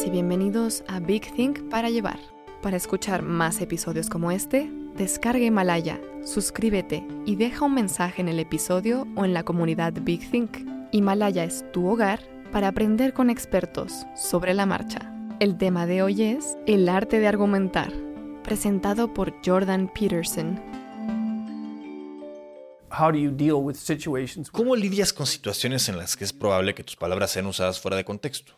Bienvenidas 0.00 0.06
y 0.06 0.10
bienvenidos 0.10 0.84
a 0.88 1.00
Big 1.00 1.34
Think 1.34 1.68
para 1.68 1.90
llevar. 1.90 2.18
Para 2.62 2.76
escuchar 2.76 3.20
más 3.20 3.60
episodios 3.60 4.08
como 4.08 4.30
este, 4.30 4.70
descarga 4.96 5.44
Himalaya, 5.44 6.00
suscríbete 6.24 7.06
y 7.26 7.36
deja 7.36 7.66
un 7.66 7.74
mensaje 7.74 8.22
en 8.22 8.28
el 8.28 8.38
episodio 8.38 9.06
o 9.14 9.26
en 9.26 9.34
la 9.34 9.42
comunidad 9.42 9.92
Big 10.00 10.30
Think. 10.30 10.56
Himalaya 10.92 11.44
es 11.44 11.70
tu 11.72 11.86
hogar 11.86 12.20
para 12.50 12.68
aprender 12.68 13.12
con 13.12 13.28
expertos 13.28 14.06
sobre 14.16 14.54
la 14.54 14.64
marcha. 14.64 15.12
El 15.38 15.58
tema 15.58 15.84
de 15.86 16.02
hoy 16.02 16.22
es 16.22 16.56
El 16.66 16.88
arte 16.88 17.20
de 17.20 17.28
argumentar, 17.28 17.92
presentado 18.42 19.12
por 19.12 19.34
Jordan 19.44 19.92
Peterson. 19.92 20.58
¿Cómo 24.50 24.76
lidias 24.76 25.12
con 25.12 25.26
situaciones 25.26 25.88
en 25.90 25.98
las 25.98 26.16
que 26.16 26.24
es 26.24 26.32
probable 26.32 26.74
que 26.74 26.84
tus 26.84 26.96
palabras 26.96 27.32
sean 27.32 27.46
usadas 27.46 27.78
fuera 27.78 27.98
de 27.98 28.04
contexto? 28.04 28.54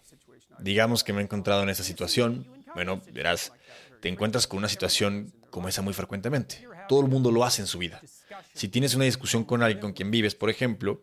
Digamos 0.63 1.03
que 1.05 1.13
me 1.13 1.21
he 1.21 1.25
encontrado 1.25 1.63
en 1.63 1.69
esa 1.69 1.85
situación. 1.85 2.47
Bueno, 2.75 3.03
verás, 3.13 3.53
te 4.01 4.09
encuentras 4.09 4.47
con 4.47 4.59
una 4.59 4.69
situación 4.69 5.33
como 5.51 5.69
esa 5.69 5.83
muy 5.83 5.93
frecuentemente. 5.93 6.67
Todo 6.89 7.01
el 7.01 7.09
mundo 7.09 7.31
lo 7.31 7.45
hace 7.45 7.63
en 7.63 7.67
su 7.67 7.79
vida. 7.79 8.01
Si 8.55 8.69
tienes 8.69 8.95
una 8.95 9.05
discusión 9.05 9.45
con 9.45 9.63
alguien 9.63 9.81
con 9.81 9.93
quien 9.93 10.11
vives, 10.11 10.35
por 10.35 10.51
ejemplo, 10.51 11.03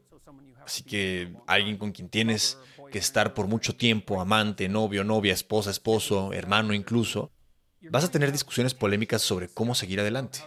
así 0.66 0.83
que 0.83 1.33
alguien 1.47 1.77
con 1.77 1.91
quien 1.91 2.09
tienes 2.09 2.57
que 2.91 2.97
estar 2.97 3.33
por 3.33 3.47
mucho 3.47 3.75
tiempo, 3.75 4.19
amante, 4.19 4.67
novio, 4.67 5.03
novia, 5.03 5.33
esposa, 5.33 5.69
esposo, 5.71 6.33
hermano 6.33 6.73
incluso, 6.73 7.31
vas 7.89 8.03
a 8.03 8.11
tener 8.11 8.31
discusiones 8.31 8.73
polémicas 8.73 9.21
sobre 9.21 9.47
cómo 9.47 9.75
seguir 9.75 9.99
adelante. 9.99 10.39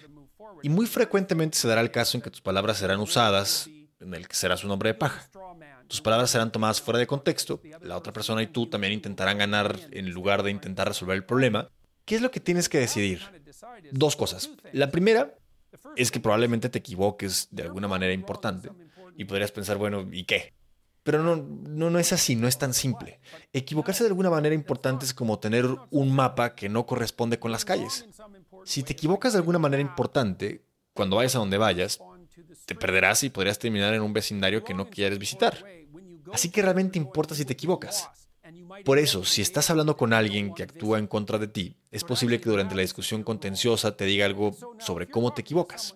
Y 0.63 0.69
muy 0.69 0.87
frecuentemente 0.87 1.59
se 1.59 1.69
dará 1.69 1.81
el 1.81 1.91
caso 1.91 2.17
en 2.17 2.23
que 2.23 2.31
tus 2.31 2.41
palabras 2.41 2.79
serán 2.79 3.01
usadas, 3.01 3.69
en 4.01 4.15
el 4.15 4.29
que 4.29 4.35
serás 4.35 4.65
un 4.65 4.71
hombre 4.71 4.91
de 4.91 4.95
paja. 4.95 5.29
Tus 5.93 6.01
palabras 6.01 6.31
serán 6.31 6.51
tomadas 6.51 6.81
fuera 6.81 6.99
de 6.99 7.07
contexto, 7.07 7.61
la 7.83 7.99
otra 7.99 8.15
persona 8.15 8.43
y 8.43 8.47
tú 8.47 8.67
también 8.67 8.95
intentarán 8.95 9.37
ganar 9.37 9.79
en 9.91 10.09
lugar 10.09 10.43
de 10.43 10.51
intentar 10.51 10.89
resolver 10.89 11.15
el 11.15 11.25
problema. 11.27 11.69
¿Qué 12.07 12.15
es 12.15 12.23
lo 12.23 12.31
que 12.31 12.41
tienes 12.41 12.71
que 12.71 12.79
decidir? 12.79 13.21
Dos 13.91 14.17
cosas. 14.17 14.49
La 14.73 14.91
primera 14.91 15.35
es 15.95 16.11
que 16.11 16.19
probablemente 16.19 16.71
te 16.71 16.79
equivoques 16.79 17.49
de 17.51 17.65
alguna 17.65 17.89
manera 17.89 18.15
importante 18.15 18.71
y 19.19 19.27
podrías 19.27 19.53
pensar, 19.53 19.77
bueno, 19.77 20.09
¿y 20.11 20.25
qué? 20.25 20.55
Pero 21.03 21.23
no, 21.23 21.37
no, 21.37 21.91
no 21.91 21.99
es 21.99 22.15
así, 22.15 22.37
no 22.37 22.49
es 22.49 22.57
tan 22.57 22.73
simple. 22.73 23.21
Equivocarse 23.53 24.03
de 24.03 24.09
alguna 24.09 24.31
manera 24.31 24.55
importante 24.55 25.05
es 25.05 25.13
como 25.13 25.41
tener 25.41 25.67
un 25.91 26.11
mapa 26.11 26.55
que 26.55 26.71
no 26.71 26.87
corresponde 26.87 27.39
con 27.39 27.53
las 27.53 27.67
calles. 27.67 28.07
Si 28.65 28.83
te 28.83 28.95
equivocas 28.95 29.35
de 29.35 29.41
alguna 29.41 29.59
manera 29.59 29.83
importante, 29.83 30.65
cuando 30.95 31.17
vayas 31.17 31.37
a 31.37 31.41
donde 31.41 31.59
vayas, 31.59 32.01
te 32.67 32.75
perderás 32.75 33.23
y 33.23 33.31
podrías 33.31 33.59
terminar 33.59 33.95
en 33.95 34.03
un 34.03 34.13
vecindario 34.13 34.65
que 34.65 34.75
no 34.75 34.89
quieres 34.89 35.19
visitar. 35.19 35.65
Así 36.33 36.51
que 36.51 36.63
realmente 36.63 36.99
importa 36.99 37.35
si 37.35 37.45
te 37.45 37.53
equivocas. 37.53 38.09
Por 38.85 38.99
eso, 38.99 39.25
si 39.25 39.43
estás 39.43 39.71
hablando 39.71 39.97
con 39.97 40.13
alguien 40.13 40.55
que 40.55 40.63
actúa 40.63 40.99
en 40.99 41.07
contra 41.07 41.39
de 41.39 41.49
ti, 41.49 41.77
es 41.91 42.05
posible 42.05 42.41
que 42.41 42.51
durante 42.51 42.75
la 42.75 42.83
discusión 42.83 43.23
contenciosa 43.23 43.97
te 43.97 44.05
diga 44.05 44.27
algo 44.27 44.57
sobre 44.79 45.09
cómo 45.09 45.33
te 45.33 45.43
equivocas. 45.43 45.95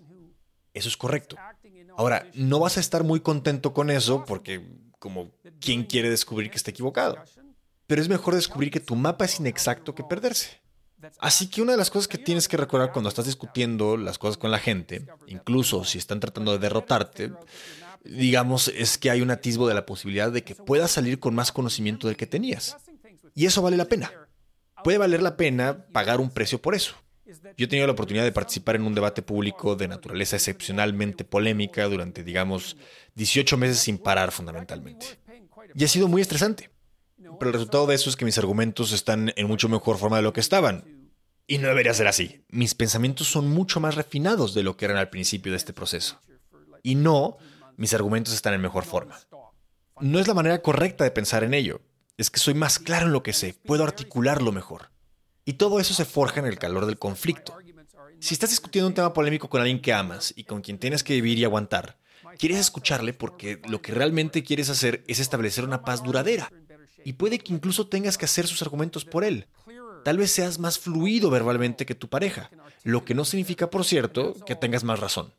Eso 0.74 0.88
es 0.88 0.96
correcto. 0.96 1.36
Ahora, 1.96 2.28
no 2.34 2.60
vas 2.60 2.76
a 2.76 2.80
estar 2.80 3.02
muy 3.02 3.20
contento 3.20 3.72
con 3.72 3.90
eso 3.90 4.24
porque, 4.26 4.62
como, 4.98 5.32
¿quién 5.60 5.84
quiere 5.84 6.10
descubrir 6.10 6.50
que 6.50 6.58
está 6.58 6.70
equivocado? 6.70 7.16
Pero 7.86 8.02
es 8.02 8.08
mejor 8.08 8.34
descubrir 8.34 8.70
que 8.70 8.80
tu 8.80 8.94
mapa 8.94 9.24
es 9.24 9.40
inexacto 9.40 9.94
que 9.94 10.04
perderse. 10.04 10.60
Así 11.18 11.48
que 11.48 11.62
una 11.62 11.72
de 11.72 11.78
las 11.78 11.90
cosas 11.90 12.08
que 12.08 12.18
tienes 12.18 12.48
que 12.48 12.56
recordar 12.56 12.92
cuando 12.92 13.08
estás 13.08 13.26
discutiendo 13.26 13.96
las 13.96 14.18
cosas 14.18 14.36
con 14.36 14.50
la 14.50 14.58
gente, 14.58 15.06
incluso 15.26 15.84
si 15.84 15.98
están 15.98 16.20
tratando 16.20 16.52
de 16.52 16.58
derrotarte, 16.58 17.32
digamos, 18.04 18.68
es 18.68 18.98
que 18.98 19.10
hay 19.10 19.20
un 19.20 19.30
atisbo 19.30 19.68
de 19.68 19.74
la 19.74 19.86
posibilidad 19.86 20.30
de 20.30 20.44
que 20.44 20.54
puedas 20.54 20.90
salir 20.90 21.18
con 21.18 21.34
más 21.34 21.52
conocimiento 21.52 22.06
del 22.06 22.16
que 22.16 22.26
tenías. 22.26 22.76
Y 23.34 23.46
eso 23.46 23.62
vale 23.62 23.76
la 23.76 23.86
pena. 23.86 24.10
Puede 24.84 24.98
valer 24.98 25.22
la 25.22 25.36
pena 25.36 25.86
pagar 25.92 26.20
un 26.20 26.30
precio 26.30 26.60
por 26.60 26.74
eso. 26.74 26.94
Yo 27.56 27.64
he 27.64 27.68
tenido 27.68 27.86
la 27.86 27.92
oportunidad 27.92 28.24
de 28.24 28.32
participar 28.32 28.76
en 28.76 28.82
un 28.82 28.94
debate 28.94 29.20
público 29.20 29.74
de 29.74 29.88
naturaleza 29.88 30.36
excepcionalmente 30.36 31.24
polémica 31.24 31.84
durante, 31.86 32.22
digamos, 32.22 32.76
18 33.14 33.56
meses 33.56 33.78
sin 33.78 33.98
parar 33.98 34.30
fundamentalmente. 34.30 35.18
Y 35.74 35.84
ha 35.84 35.88
sido 35.88 36.06
muy 36.06 36.22
estresante. 36.22 36.70
Pero 37.38 37.50
el 37.50 37.54
resultado 37.54 37.86
de 37.86 37.94
eso 37.94 38.08
es 38.08 38.16
que 38.16 38.24
mis 38.24 38.38
argumentos 38.38 38.92
están 38.92 39.32
en 39.36 39.46
mucho 39.46 39.68
mejor 39.68 39.98
forma 39.98 40.16
de 40.16 40.22
lo 40.22 40.32
que 40.32 40.40
estaban. 40.40 40.84
Y 41.46 41.58
no 41.58 41.68
debería 41.68 41.94
ser 41.94 42.08
así. 42.08 42.44
Mis 42.48 42.74
pensamientos 42.74 43.28
son 43.28 43.48
mucho 43.48 43.78
más 43.80 43.94
refinados 43.94 44.54
de 44.54 44.62
lo 44.62 44.76
que 44.76 44.84
eran 44.84 44.96
al 44.96 45.10
principio 45.10 45.52
de 45.52 45.58
este 45.58 45.72
proceso. 45.72 46.20
Y 46.82 46.94
no 46.96 47.38
mis 47.76 47.94
argumentos 47.94 48.34
están 48.34 48.54
en 48.54 48.60
mejor 48.60 48.84
forma. 48.84 49.18
No 50.00 50.18
es 50.18 50.28
la 50.28 50.34
manera 50.34 50.60
correcta 50.60 51.04
de 51.04 51.10
pensar 51.10 51.44
en 51.44 51.54
ello, 51.54 51.80
es 52.16 52.30
que 52.30 52.40
soy 52.40 52.54
más 52.54 52.78
claro 52.78 53.06
en 53.06 53.12
lo 53.12 53.22
que 53.22 53.32
sé, 53.32 53.54
puedo 53.64 53.84
articularlo 53.84 54.52
mejor. 54.52 54.90
Y 55.44 55.54
todo 55.54 55.80
eso 55.80 55.94
se 55.94 56.04
forja 56.04 56.40
en 56.40 56.46
el 56.46 56.58
calor 56.58 56.86
del 56.86 56.98
conflicto. 56.98 57.56
Si 58.18 58.34
estás 58.34 58.50
discutiendo 58.50 58.88
un 58.88 58.94
tema 58.94 59.12
polémico 59.12 59.48
con 59.48 59.60
alguien 59.60 59.80
que 59.80 59.92
amas 59.92 60.32
y 60.36 60.44
con 60.44 60.62
quien 60.62 60.78
tienes 60.78 61.04
que 61.04 61.14
vivir 61.14 61.38
y 61.38 61.44
aguantar, 61.44 61.98
quieres 62.38 62.58
escucharle 62.58 63.12
porque 63.12 63.60
lo 63.68 63.80
que 63.82 63.92
realmente 63.92 64.42
quieres 64.42 64.70
hacer 64.70 65.04
es 65.06 65.20
establecer 65.20 65.64
una 65.64 65.82
paz 65.82 66.02
duradera. 66.02 66.50
Y 67.04 67.12
puede 67.12 67.38
que 67.38 67.52
incluso 67.52 67.86
tengas 67.86 68.18
que 68.18 68.24
hacer 68.24 68.46
sus 68.46 68.62
argumentos 68.62 69.04
por 69.04 69.22
él. 69.22 69.46
Tal 70.06 70.18
vez 70.18 70.30
seas 70.30 70.60
más 70.60 70.78
fluido 70.78 71.30
verbalmente 71.30 71.84
que 71.84 71.96
tu 71.96 72.06
pareja, 72.08 72.48
lo 72.84 73.04
que 73.04 73.12
no 73.12 73.24
significa, 73.24 73.70
por 73.70 73.84
cierto, 73.84 74.36
que 74.46 74.54
tengas 74.54 74.84
más 74.84 75.00
razón. 75.00 75.32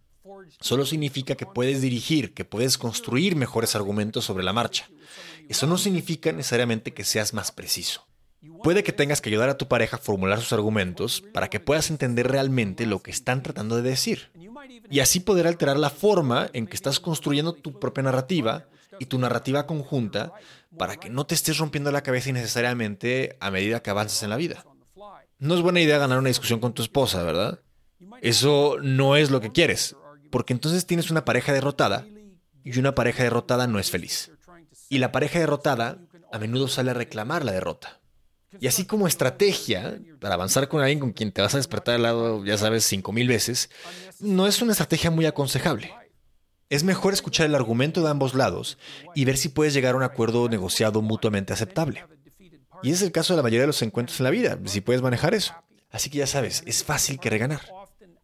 Solo 0.59 0.85
significa 0.85 1.35
que 1.35 1.45
puedes 1.45 1.81
dirigir, 1.81 2.33
que 2.33 2.43
puedes 2.43 2.77
construir 2.77 3.37
mejores 3.37 3.77
argumentos 3.77 4.25
sobre 4.25 4.43
la 4.43 4.51
marcha. 4.51 4.89
Eso 5.47 5.67
no 5.67 5.77
significa 5.77 6.33
necesariamente 6.33 6.93
que 6.93 7.05
seas 7.05 7.33
más 7.33 7.53
preciso. 7.53 8.07
Puede 8.61 8.83
que 8.83 8.91
tengas 8.91 9.21
que 9.21 9.29
ayudar 9.29 9.47
a 9.47 9.57
tu 9.57 9.69
pareja 9.69 9.95
a 9.95 10.01
formular 10.01 10.41
sus 10.41 10.51
argumentos 10.51 11.23
para 11.33 11.49
que 11.49 11.61
puedas 11.61 11.89
entender 11.89 12.27
realmente 12.27 12.85
lo 12.85 13.01
que 13.01 13.11
están 13.11 13.43
tratando 13.43 13.77
de 13.77 13.89
decir. 13.89 14.31
Y 14.89 14.99
así 14.99 15.21
poder 15.21 15.47
alterar 15.47 15.79
la 15.79 15.91
forma 15.91 16.49
en 16.51 16.67
que 16.67 16.75
estás 16.75 16.99
construyendo 16.99 17.53
tu 17.53 17.79
propia 17.79 18.03
narrativa 18.03 18.65
y 18.99 19.05
tu 19.05 19.17
narrativa 19.17 19.65
conjunta 19.65 20.33
para 20.77 20.97
que 20.97 21.09
no 21.09 21.25
te 21.25 21.35
estés 21.35 21.57
rompiendo 21.57 21.91
la 21.91 22.03
cabeza 22.03 22.29
innecesariamente 22.29 23.37
a 23.39 23.51
medida 23.51 23.81
que 23.81 23.89
avanzas 23.89 24.23
en 24.23 24.29
la 24.29 24.37
vida. 24.37 24.65
No 25.39 25.55
es 25.55 25.61
buena 25.61 25.81
idea 25.81 25.99
ganar 25.99 26.17
una 26.19 26.29
discusión 26.29 26.59
con 26.59 26.73
tu 26.73 26.81
esposa, 26.81 27.23
¿verdad? 27.23 27.59
Eso 28.21 28.77
no 28.81 29.15
es 29.15 29.29
lo 29.29 29.39
que 29.41 29.51
quieres 29.51 29.95
porque 30.29 30.53
entonces 30.53 30.85
tienes 30.85 31.09
una 31.09 31.25
pareja 31.25 31.53
derrotada 31.53 32.05
y 32.63 32.77
una 32.77 32.95
pareja 32.95 33.23
derrotada 33.23 33.67
no 33.67 33.79
es 33.79 33.91
feliz. 33.91 34.31
Y 34.89 34.99
la 34.99 35.11
pareja 35.11 35.39
derrotada 35.39 35.99
a 36.31 36.39
menudo 36.39 36.67
sale 36.67 36.91
a 36.91 36.93
reclamar 36.93 37.45
la 37.45 37.53
derrota. 37.53 37.99
Y 38.59 38.67
así 38.67 38.85
como 38.85 39.07
estrategia 39.07 39.99
para 40.19 40.35
avanzar 40.35 40.67
con 40.67 40.81
alguien 40.81 40.99
con 40.99 41.11
quien 41.11 41.31
te 41.31 41.41
vas 41.41 41.53
a 41.53 41.57
despertar 41.57 41.95
al 41.95 42.03
lado, 42.03 42.45
ya 42.45 42.57
sabes, 42.57 42.85
cinco 42.85 43.11
mil 43.11 43.27
veces, 43.27 43.69
no 44.19 44.47
es 44.47 44.61
una 44.61 44.71
estrategia 44.71 45.11
muy 45.11 45.25
aconsejable. 45.25 45.93
Es 46.69 46.83
mejor 46.83 47.13
escuchar 47.13 47.45
el 47.45 47.55
argumento 47.55 48.01
de 48.01 48.09
ambos 48.09 48.33
lados 48.33 48.77
y 49.15 49.23
ver 49.23 49.37
si 49.37 49.49
puedes 49.49 49.73
llegar 49.73 49.93
a 49.93 49.97
un 49.97 50.03
acuerdo 50.03 50.49
negociado 50.49 51.01
mutuamente 51.01 51.53
aceptable. 51.53 52.05
Y 52.83 52.91
es 52.91 53.01
el 53.01 53.13
caso 53.13 53.33
de 53.33 53.37
la 53.37 53.43
mayoría 53.43 53.61
de 53.61 53.67
los 53.67 53.81
encuentros 53.81 54.19
en 54.19 54.25
la 54.25 54.29
vida, 54.29 54.59
si 54.65 54.81
puedes 54.81 55.01
manejar 55.01 55.33
eso. 55.33 55.53
Así 55.89 56.09
que 56.09 56.17
ya 56.17 56.27
sabes, 56.27 56.63
es 56.65 56.83
fácil 56.83 57.19
que 57.19 57.29
reganar. 57.29 57.61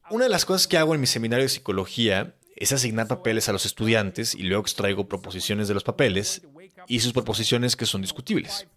Una 0.10 0.25
de 0.25 0.30
las 0.30 0.45
cosas 0.45 0.68
que 0.68 0.78
hago 0.78 0.94
en 0.94 1.00
mi 1.00 1.07
seminario 1.07 1.44
de 1.45 1.50
psicología 1.50 2.36
es 2.57 2.74
asignar 2.74 3.07
papeles 3.07 3.48
a 3.48 3.54
los 3.54 3.66
estudiantes 3.66 4.36
y 4.36 4.44
luego 4.44 4.62
extraigo 4.62 5.07
proposiciones 5.07 5.69
de 5.69 5.74
los 5.74 5.84
papeles 5.84 6.42
y 6.88 7.00
sus 7.00 7.13
proposiciones 7.13 7.75
que 7.78 7.86
son 7.86 8.01
discutibles. 8.01 8.68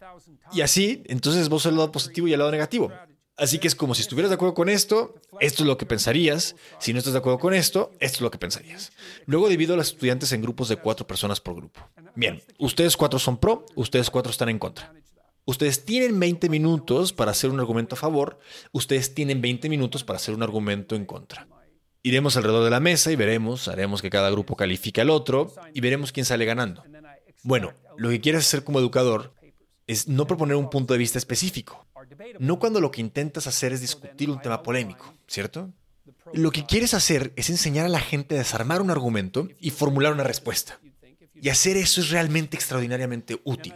Y 0.53 0.61
así, 0.61 1.03
entonces 1.07 1.49
vos 1.49 1.67
el 1.67 1.75
lado 1.75 1.91
positivo 1.91 2.29
y 2.29 2.33
el 2.33 2.39
lado 2.39 2.53
negativo. 2.53 2.93
Así 3.37 3.59
que 3.59 3.69
es 3.69 3.75
como 3.75 3.95
si 3.95 4.01
estuvieras 4.01 4.31
de 4.31 4.37
acuerdo 4.37 4.55
con 4.55 4.71
esto, 4.71 5.15
esto 5.41 5.63
es 5.63 5.67
lo 5.67 5.77
que 5.77 5.85
pensarías. 5.85 6.57
Si 6.79 6.93
no 6.93 6.99
estás 6.99 7.13
de 7.13 7.19
acuerdo 7.19 7.39
con 7.39 7.53
esto, 7.53 7.93
esto 8.01 8.17
es 8.17 8.21
lo 8.23 8.31
que 8.31 8.39
pensarías. 8.39 8.93
Luego 9.27 9.49
divido 9.49 9.75
a 9.75 9.77
los 9.77 9.89
estudiantes 9.89 10.33
en 10.33 10.41
grupos 10.41 10.69
de 10.69 10.77
cuatro 10.77 11.07
personas 11.07 11.41
por 11.41 11.55
grupo. 11.55 11.87
Bien, 12.15 12.43
ustedes 12.59 12.97
cuatro 12.97 13.19
son 13.19 13.37
pro, 13.37 13.67
ustedes 13.75 14.09
cuatro 14.09 14.31
están 14.31 14.49
en 14.49 14.59
contra. 14.59 14.95
Ustedes 15.45 15.85
tienen 15.85 16.19
20 16.19 16.49
minutos 16.49 17.13
para 17.13 17.31
hacer 17.31 17.51
un 17.51 17.61
argumento 17.61 17.95
a 17.95 17.99
favor, 17.99 18.39
ustedes 18.73 19.15
tienen 19.15 19.41
20 19.41 19.69
minutos 19.69 20.03
para 20.03 20.17
hacer 20.17 20.35
un 20.35 20.43
argumento 20.43 20.97
en 20.97 21.05
contra. 21.05 21.47
Iremos 22.03 22.37
alrededor 22.37 22.65
de 22.65 22.71
la 22.71 22.81
mesa 22.81 23.13
y 23.13 23.17
veremos, 23.17 23.69
haremos 23.69 24.01
que 24.01 24.11
cada 24.11 24.31
grupo 24.31 24.57
califique 24.57 25.03
al 25.03 25.11
otro 25.11 25.53
y 25.75 25.81
veremos 25.81 26.11
quién 26.11 26.25
sale 26.25 26.47
ganando. 26.47 26.85
Bueno, 27.43 27.75
lo 27.99 28.09
que 28.09 28.21
quieres 28.21 28.47
hacer 28.47 28.65
como 28.65 28.81
educador 28.81 29.35
es 29.87 30.09
no 30.09 30.27
proponer 30.27 30.57
un 30.57 30.71
punto 30.71 30.95
de 30.95 30.99
vista 30.99 31.19
específico. 31.19 31.87
No 32.39 32.59
cuando 32.59 32.81
lo 32.81 32.91
que 32.91 33.01
intentas 33.01 33.47
hacer 33.47 33.73
es 33.73 33.81
discutir 33.81 34.31
un 34.31 34.41
tema 34.41 34.63
polémico, 34.63 35.15
¿cierto? 35.27 35.73
Lo 36.33 36.51
que 36.51 36.67
quieres 36.67 36.95
hacer 36.95 37.33
es 37.37 37.51
enseñar 37.51 37.87
a 37.87 37.91
la 37.91 38.01
gente 38.01 38.35
a 38.35 38.39
desarmar 38.39 38.81
un 38.81 38.91
argumento 38.91 39.49
y 39.61 39.71
formular 39.71 40.13
una 40.13 40.25
respuesta. 40.25 40.79
Y 41.35 41.49
hacer 41.51 41.77
eso 41.77 42.01
es 42.01 42.11
realmente 42.11 42.57
extraordinariamente 42.57 43.41
útil. 43.45 43.75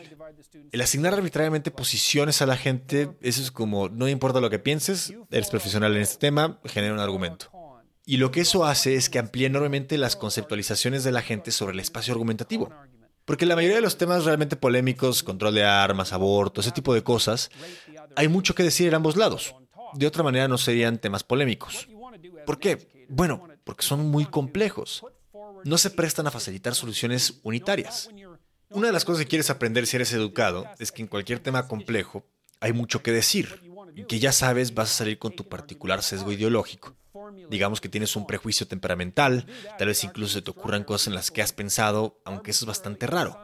El 0.72 0.80
asignar 0.80 1.14
arbitrariamente 1.14 1.70
posiciones 1.70 2.40
a 2.42 2.46
la 2.46 2.56
gente, 2.56 3.10
eso 3.20 3.42
es 3.42 3.50
como, 3.50 3.88
no 3.88 4.08
importa 4.08 4.40
lo 4.40 4.50
que 4.50 4.58
pienses, 4.58 5.12
eres 5.30 5.50
profesional 5.50 5.94
en 5.96 6.02
este 6.02 6.18
tema, 6.18 6.58
genera 6.64 6.94
un 6.94 7.00
argumento. 7.00 7.50
Y 8.06 8.16
lo 8.16 8.30
que 8.30 8.40
eso 8.40 8.64
hace 8.64 8.94
es 8.94 9.10
que 9.10 9.18
amplíe 9.18 9.46
enormemente 9.46 9.98
las 9.98 10.16
conceptualizaciones 10.16 11.04
de 11.04 11.12
la 11.12 11.22
gente 11.22 11.50
sobre 11.50 11.74
el 11.74 11.80
espacio 11.80 12.12
argumentativo. 12.12 12.70
Porque 13.24 13.46
la 13.46 13.54
mayoría 13.54 13.76
de 13.76 13.82
los 13.82 13.98
temas 13.98 14.24
realmente 14.24 14.56
polémicos, 14.56 15.22
control 15.22 15.54
de 15.54 15.64
armas, 15.64 16.12
aborto, 16.12 16.60
ese 16.60 16.72
tipo 16.72 16.94
de 16.94 17.04
cosas, 17.04 17.50
hay 18.16 18.28
mucho 18.28 18.54
que 18.54 18.62
decir 18.62 18.88
en 18.88 18.94
ambos 18.94 19.16
lados. 19.16 19.54
De 19.94 20.06
otra 20.06 20.22
manera 20.22 20.48
no 20.48 20.58
serían 20.58 20.98
temas 20.98 21.24
polémicos. 21.24 21.88
¿Por 22.46 22.58
qué? 22.58 23.06
Bueno, 23.08 23.48
porque 23.64 23.84
son 23.84 24.08
muy 24.08 24.24
complejos. 24.26 25.04
No 25.64 25.78
se 25.78 25.90
prestan 25.90 26.26
a 26.26 26.30
facilitar 26.30 26.74
soluciones 26.74 27.40
unitarias. 27.42 28.08
Una 28.70 28.86
de 28.86 28.92
las 28.92 29.04
cosas 29.04 29.22
que 29.22 29.28
quieres 29.28 29.50
aprender 29.50 29.86
si 29.86 29.96
eres 29.96 30.12
educado 30.12 30.64
es 30.78 30.92
que 30.92 31.02
en 31.02 31.08
cualquier 31.08 31.40
tema 31.40 31.66
complejo 31.66 32.24
hay 32.60 32.72
mucho 32.72 33.02
que 33.02 33.12
decir 33.12 33.62
y 33.96 34.04
que 34.04 34.20
ya 34.20 34.32
sabes 34.32 34.74
vas 34.74 34.90
a 34.90 34.94
salir 34.94 35.18
con 35.18 35.32
tu 35.32 35.48
particular 35.48 36.02
sesgo 36.02 36.32
ideológico. 36.32 36.94
Digamos 37.50 37.80
que 37.80 37.88
tienes 37.88 38.14
un 38.16 38.26
prejuicio 38.26 38.66
temperamental, 38.66 39.46
tal 39.78 39.88
vez 39.88 40.04
incluso 40.04 40.34
se 40.34 40.42
te 40.42 40.50
ocurran 40.50 40.84
cosas 40.84 41.08
en 41.08 41.14
las 41.14 41.30
que 41.30 41.42
has 41.42 41.52
pensado, 41.52 42.20
aunque 42.24 42.52
eso 42.52 42.64
es 42.64 42.68
bastante 42.68 43.06
raro. 43.06 43.38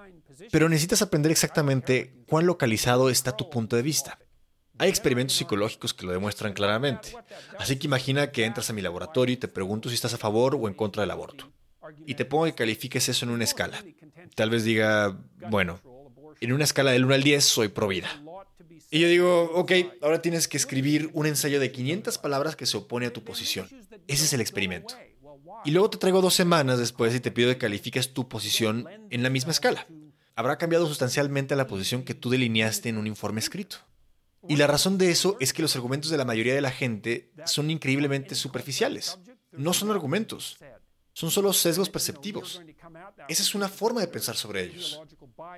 Pero 0.52 0.68
necesitas 0.68 1.02
aprender 1.02 1.32
exactamente 1.32 2.14
cuán 2.28 2.46
localizado 2.46 3.10
está 3.10 3.36
tu 3.36 3.50
punto 3.50 3.76
de 3.76 3.82
vista. 3.82 4.18
Hay 4.78 4.88
experimentos 4.88 5.36
psicológicos 5.36 5.94
que 5.94 6.06
lo 6.06 6.12
demuestran 6.12 6.52
claramente. 6.52 7.16
Así 7.58 7.76
que 7.76 7.86
imagina 7.86 8.30
que 8.30 8.44
entras 8.44 8.68
a 8.70 8.72
mi 8.72 8.82
laboratorio 8.82 9.32
y 9.32 9.36
te 9.36 9.48
pregunto 9.48 9.88
si 9.88 9.94
estás 9.94 10.14
a 10.14 10.18
favor 10.18 10.54
o 10.54 10.68
en 10.68 10.74
contra 10.74 11.02
del 11.02 11.10
aborto. 11.10 11.50
Y 12.06 12.14
te 12.14 12.24
pongo 12.24 12.44
que 12.44 12.54
califiques 12.54 13.08
eso 13.08 13.24
en 13.24 13.30
una 13.30 13.44
escala. 13.44 13.82
Tal 14.34 14.50
vez 14.50 14.64
diga, 14.64 15.16
bueno, 15.50 15.80
en 16.40 16.52
una 16.52 16.64
escala 16.64 16.90
del 16.90 17.04
1 17.04 17.14
al 17.14 17.22
10 17.22 17.44
soy 17.44 17.68
pro 17.68 17.88
vida. 17.88 18.08
Y 18.90 19.00
yo 19.00 19.08
digo, 19.08 19.50
ok, 19.54 19.72
ahora 20.02 20.22
tienes 20.22 20.48
que 20.48 20.56
escribir 20.56 21.10
un 21.12 21.26
ensayo 21.26 21.58
de 21.58 21.72
500 21.72 22.18
palabras 22.18 22.56
que 22.56 22.66
se 22.66 22.76
opone 22.76 23.06
a 23.06 23.12
tu 23.12 23.24
posición. 23.24 23.68
Ese 24.06 24.24
es 24.24 24.32
el 24.32 24.40
experimento. 24.40 24.94
Y 25.64 25.72
luego 25.72 25.90
te 25.90 25.98
traigo 25.98 26.20
dos 26.20 26.34
semanas 26.34 26.78
después 26.78 27.14
y 27.14 27.20
te 27.20 27.32
pido 27.32 27.48
que 27.50 27.58
califiques 27.58 28.12
tu 28.12 28.28
posición 28.28 28.86
en 29.10 29.22
la 29.22 29.30
misma 29.30 29.50
escala. 29.50 29.86
Habrá 30.36 30.58
cambiado 30.58 30.86
sustancialmente 30.86 31.56
la 31.56 31.66
posición 31.66 32.04
que 32.04 32.14
tú 32.14 32.30
delineaste 32.30 32.88
en 32.88 32.98
un 32.98 33.06
informe 33.06 33.40
escrito. 33.40 33.78
Y 34.48 34.56
la 34.56 34.66
razón 34.66 34.98
de 34.98 35.10
eso 35.10 35.36
es 35.40 35.52
que 35.52 35.62
los 35.62 35.74
argumentos 35.76 36.10
de 36.10 36.16
la 36.16 36.24
mayoría 36.24 36.54
de 36.54 36.60
la 36.60 36.70
gente 36.70 37.32
son 37.44 37.70
increíblemente 37.70 38.34
superficiales. 38.34 39.18
No 39.52 39.72
son 39.72 39.90
argumentos, 39.90 40.58
son 41.12 41.30
solo 41.30 41.52
sesgos 41.52 41.88
perceptivos. 41.88 42.60
Esa 43.28 43.42
es 43.42 43.54
una 43.54 43.68
forma 43.68 44.02
de 44.02 44.08
pensar 44.08 44.36
sobre 44.36 44.64
ellos. 44.64 45.00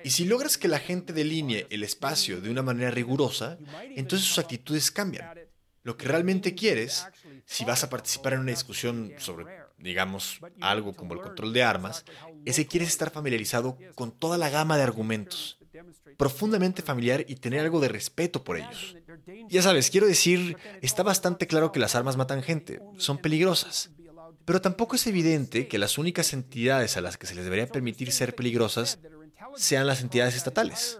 Y 0.03 0.11
si 0.11 0.25
logras 0.25 0.57
que 0.57 0.69
la 0.69 0.79
gente 0.79 1.11
delinee 1.11 1.67
el 1.69 1.83
espacio 1.83 2.39
de 2.39 2.49
una 2.49 2.61
manera 2.61 2.91
rigurosa, 2.91 3.57
entonces 3.95 4.27
sus 4.27 4.39
actitudes 4.39 4.89
cambian. 4.89 5.37
Lo 5.83 5.97
que 5.97 6.07
realmente 6.07 6.55
quieres, 6.55 7.05
si 7.45 7.65
vas 7.65 7.83
a 7.83 7.89
participar 7.89 8.33
en 8.33 8.39
una 8.39 8.51
discusión 8.51 9.13
sobre, 9.17 9.45
digamos, 9.77 10.39
algo 10.61 10.93
como 10.93 11.13
el 11.13 11.21
control 11.21 11.51
de 11.51 11.63
armas, 11.63 12.05
es 12.45 12.55
que 12.55 12.67
quieres 12.67 12.89
estar 12.89 13.11
familiarizado 13.11 13.77
con 13.95 14.11
toda 14.11 14.37
la 14.37 14.49
gama 14.49 14.77
de 14.77 14.83
argumentos 14.83 15.58
profundamente 16.17 16.81
familiar 16.81 17.25
y 17.27 17.35
tener 17.35 17.61
algo 17.61 17.79
de 17.79 17.87
respeto 17.87 18.43
por 18.43 18.57
ellos. 18.57 18.95
Ya 19.49 19.61
sabes, 19.61 19.89
quiero 19.89 20.07
decir, 20.07 20.57
está 20.81 21.03
bastante 21.03 21.47
claro 21.47 21.71
que 21.71 21.79
las 21.79 21.95
armas 21.95 22.17
matan 22.17 22.43
gente, 22.43 22.81
son 22.97 23.17
peligrosas. 23.17 23.91
Pero 24.45 24.61
tampoco 24.61 24.95
es 24.95 25.05
evidente 25.07 25.67
que 25.67 25.77
las 25.77 25.97
únicas 25.97 26.33
entidades 26.33 26.97
a 26.97 27.01
las 27.01 27.17
que 27.17 27.27
se 27.27 27.35
les 27.35 27.43
debería 27.43 27.67
permitir 27.67 28.11
ser 28.11 28.35
peligrosas 28.35 28.99
sean 29.55 29.87
las 29.87 30.01
entidades 30.01 30.35
estatales. 30.35 30.99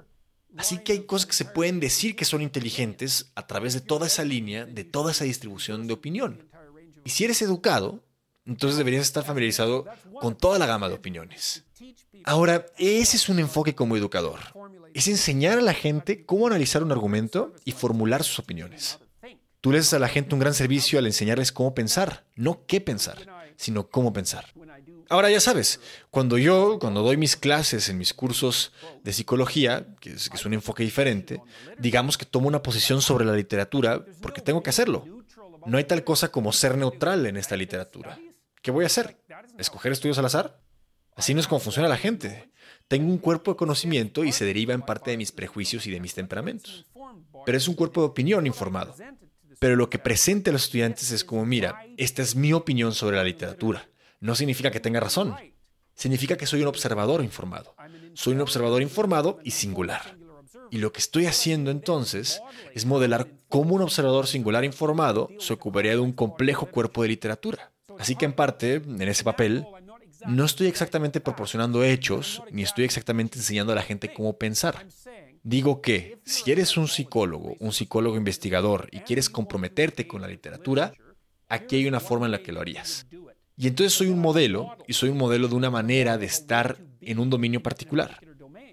Así 0.58 0.80
que 0.80 0.94
hay 0.94 1.04
cosas 1.04 1.28
que 1.28 1.34
se 1.34 1.46
pueden 1.46 1.80
decir 1.80 2.16
que 2.16 2.26
son 2.26 2.42
inteligentes 2.42 3.32
a 3.36 3.46
través 3.48 3.74
de 3.74 3.82
toda 3.82 4.08
esa 4.08 4.24
línea, 4.24 4.66
de 4.66 4.84
toda 4.84 5.12
esa 5.12 5.24
distribución 5.24 5.88
de 5.88 5.94
opinión. 5.94 6.50
Y 7.06 7.12
si 7.12 7.24
eres 7.24 7.42
educado, 7.42 8.04
entonces 8.46 8.78
deberías 8.78 9.04
estar 9.04 9.24
familiarizado 9.24 9.86
con 10.20 10.36
toda 10.36 10.58
la 10.58 10.66
gama 10.66 10.90
de 10.90 10.96
opiniones. 10.96 11.66
Ahora, 12.24 12.66
ese 12.78 13.18
es 13.18 13.30
un 13.30 13.40
enfoque 13.40 13.76
como 13.76 13.96
educador. 13.96 14.40
Es 14.94 15.08
enseñar 15.08 15.60
a 15.60 15.62
la 15.62 15.74
gente 15.74 16.26
cómo 16.26 16.48
analizar 16.48 16.84
un 16.84 16.92
argumento 16.92 17.54
y 17.66 17.72
formular 17.72 18.24
sus 18.24 18.40
opiniones. 18.40 19.00
Tú 19.62 19.72
le 19.72 19.80
a 19.80 20.00
la 20.00 20.08
gente 20.08 20.34
un 20.34 20.40
gran 20.40 20.54
servicio 20.54 21.00
al 21.00 21.06
enseñarles 21.06 21.52
cómo 21.52 21.76
pensar, 21.76 22.26
no 22.36 22.66
qué 22.66 22.80
pensar, 22.80 23.18
sino 23.58 23.90
cómo 23.90 24.14
pensar. 24.14 24.54
Ahora 25.10 25.30
ya 25.30 25.42
sabes, 25.42 25.82
cuando 26.12 26.38
yo, 26.38 26.78
cuando 26.80 27.02
doy 27.02 27.18
mis 27.18 27.36
clases 27.36 27.90
en 27.90 27.98
mis 27.98 28.14
cursos 28.14 28.72
de 29.04 29.12
psicología, 29.12 29.88
que 30.00 30.12
es 30.12 30.46
un 30.46 30.54
enfoque 30.54 30.84
diferente, 30.84 31.42
digamos 31.78 32.18
que 32.18 32.26
tomo 32.26 32.48
una 32.48 32.64
posición 32.64 33.02
sobre 33.02 33.26
la 33.26 33.34
literatura 33.34 34.06
porque 34.22 34.42
tengo 34.42 34.64
que 34.64 34.70
hacerlo. 34.70 35.06
No 35.66 35.78
hay 35.78 35.84
tal 35.84 36.04
cosa 36.04 36.32
como 36.32 36.54
ser 36.54 36.78
neutral 36.78 37.26
en 37.26 37.38
esta 37.38 37.58
literatura. 37.58 38.18
¿Qué 38.62 38.72
voy 38.72 38.84
a 38.84 38.88
hacer? 38.88 39.18
¿Escoger 39.58 39.92
estudios 39.92 40.18
al 40.20 40.26
azar? 40.26 40.60
Así 41.16 41.34
no 41.34 41.40
es 41.40 41.48
como 41.48 41.60
funciona 41.60 41.90
la 41.90 41.98
gente. 41.98 42.50
Tengo 42.88 43.12
un 43.12 43.18
cuerpo 43.18 43.52
de 43.52 43.58
conocimiento 43.58 44.24
y 44.24 44.32
se 44.32 44.46
deriva 44.46 44.74
en 44.74 44.82
parte 44.82 45.12
de 45.12 45.18
mis 45.18 45.32
prejuicios 45.32 45.86
y 45.86 45.92
de 45.92 46.00
mis 46.00 46.14
temperamentos. 46.14 46.86
Pero 47.46 47.58
es 47.58 47.68
un 47.68 47.76
cuerpo 47.76 48.02
de 48.02 48.08
opinión 48.08 48.48
informado. 48.48 48.96
Pero 49.60 49.76
lo 49.76 49.90
que 49.90 50.00
presente 50.00 50.50
a 50.50 50.54
los 50.54 50.64
estudiantes 50.64 51.12
es 51.12 51.24
como, 51.24 51.46
mira, 51.46 51.86
esta 51.98 52.22
es 52.22 52.36
mi 52.36 52.54
opinión 52.54 52.94
sobre 52.94 53.18
la 53.18 53.24
literatura. 53.24 53.90
No 54.20 54.36
significa 54.36 54.72
que 54.72 54.80
tenga 54.80 55.00
razón. 55.00 55.36
Significa 55.96 56.38
que 56.38 56.46
soy 56.46 56.62
un 56.62 56.68
observador 56.68 57.24
informado. 57.24 57.76
Soy 58.14 58.34
un 58.34 58.42
observador 58.42 58.82
informado 58.82 59.40
y 59.44 59.52
singular. 59.52 60.18
Y 60.72 60.78
lo 60.78 60.92
que 60.92 61.00
estoy 61.00 61.26
haciendo 61.26 61.72
entonces 61.72 62.42
es 62.74 62.86
modelar 62.86 63.28
cómo 63.50 63.76
un 63.76 63.82
observador 63.82 64.28
singular 64.28 64.64
informado 64.64 65.30
se 65.40 65.54
ocuparía 65.54 65.92
de 65.92 66.00
un 66.00 66.14
complejo 66.14 66.68
cuerpo 66.68 67.02
de 67.02 67.10
literatura. 67.10 67.72
Así 67.98 68.16
que 68.16 68.26
en 68.26 68.34
parte, 68.34 68.76
en 68.76 69.02
ese 69.02 69.24
papel, 69.24 69.66
no 70.28 70.46
estoy 70.46 70.68
exactamente 70.68 71.22
proporcionando 71.22 71.84
hechos, 71.84 72.44
ni 72.52 72.64
estoy 72.64 72.86
exactamente 72.86 73.38
enseñando 73.38 73.74
a 73.74 73.76
la 73.76 73.82
gente 73.82 74.14
cómo 74.14 74.38
pensar. 74.38 74.86
Digo 75.44 75.82
que 75.82 76.20
si 76.26 76.52
eres 76.52 76.78
un 76.78 76.88
psicólogo, 76.88 77.56
un 77.60 77.72
psicólogo 77.72 78.18
investigador 78.18 78.90
y 78.92 79.00
quieres 79.00 79.30
comprometerte 79.30 80.08
con 80.08 80.22
la 80.22 80.28
literatura, 80.28 80.94
aquí 81.48 81.78
hay 81.78 81.88
una 81.88 82.00
forma 82.00 82.26
en 82.26 82.34
la 82.34 82.44
que 82.44 82.52
lo 82.52 82.62
harías. 82.62 83.08
Y 83.56 83.68
entonces 83.68 83.94
soy 83.94 84.08
un 84.08 84.20
modelo, 84.20 84.78
y 84.88 84.94
soy 84.94 85.10
un 85.10 85.18
modelo 85.18 85.48
de 85.48 85.56
una 85.56 85.70
manera 85.70 86.18
de 86.18 86.26
estar 86.26 86.78
en 87.02 87.20
un 87.20 87.30
dominio 87.30 87.62
particular. 87.62 88.20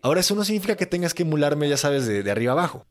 Ahora 0.03 0.21
eso 0.21 0.35
no 0.35 0.45
significa 0.45 0.77
que 0.77 0.87
tengas 0.87 1.15
que 1.15 1.23
emularme, 1.23 1.69
ya 1.69 1.77
sabes, 1.77 2.07
de, 2.07 2.31
arriba 2.31 2.53
abajo, 2.53 2.87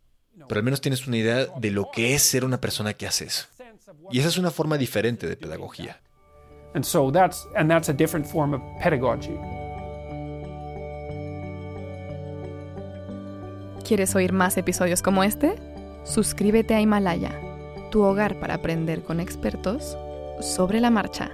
pero 0.47 0.59
al 0.59 0.63
menos 0.63 0.81
tienes 0.81 1.07
una 1.07 1.17
idea 1.17 1.45
de 1.45 1.71
lo 1.71 1.89
que 1.93 2.13
es 2.13 2.21
ser 2.21 2.43
una 2.43 2.59
persona 2.59 2.93
que 2.93 3.07
hace 3.07 3.25
eso. 3.25 3.47
Y 4.11 4.19
esa 4.19 4.27
es 4.27 4.37
una 4.37 4.51
forma 4.51 4.77
diferente 4.77 5.27
de 5.27 5.37
pedagogía. 5.37 6.01
And 6.75 6.83
so 6.83 7.09
that's 7.09 7.47
and 7.55 7.69
that's 7.69 7.87
a 7.89 7.93
different 7.93 8.27
form 8.27 8.53
of 8.53 8.61
pedagogy. 8.81 9.39
¿Quieres 13.87 14.13
oír 14.15 14.33
más 14.33 14.57
episodios 14.57 15.01
como 15.01 15.23
este? 15.23 15.55
Suscríbete 16.03 16.75
a 16.75 16.81
Himalaya, 16.81 17.31
tu 17.91 18.03
hogar 18.03 18.39
para 18.39 18.55
aprender 18.55 19.03
con 19.03 19.19
expertos 19.19 19.97
sobre 20.41 20.81
la 20.81 20.89
marcha. 20.89 21.31